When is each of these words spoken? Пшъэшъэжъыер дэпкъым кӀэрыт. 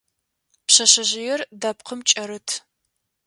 Пшъэшъэжъыер 0.65 1.41
дэпкъым 1.61 1.99
кӀэрыт. 2.07 2.47